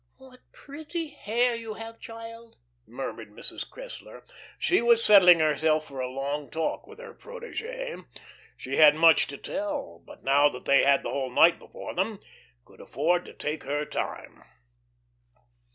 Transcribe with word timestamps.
"What 0.17 0.39
pretty 0.51 1.09
hair 1.09 1.53
you 1.53 1.75
have, 1.75 1.99
child," 1.99 2.57
murmured 2.87 3.29
Mrs. 3.29 3.69
Cressler. 3.69 4.23
She 4.57 4.81
was 4.81 5.05
settling 5.05 5.37
herself 5.39 5.85
for 5.85 5.99
a 6.01 6.09
long 6.09 6.49
talk 6.49 6.87
with 6.87 6.97
her 6.97 7.13
protege. 7.13 7.97
She 8.57 8.77
had 8.77 8.95
much 8.95 9.27
to 9.27 9.37
tell, 9.37 10.01
but 10.03 10.23
now 10.23 10.49
that 10.49 10.65
they 10.65 10.83
had 10.83 11.03
the 11.03 11.11
whole 11.11 11.29
night 11.29 11.59
before 11.59 11.93
them, 11.93 12.17
could 12.65 12.81
afford 12.81 13.25
to 13.25 13.33
take 13.35 13.63
her 13.65 13.85
time. 13.85 14.43